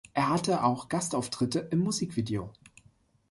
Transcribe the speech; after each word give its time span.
Er 0.15 0.29
hatte 0.29 0.63
auch 0.63 0.89
Gastauftritte 0.89 1.59
im 1.69 1.77
Musik-Video. 1.81 2.51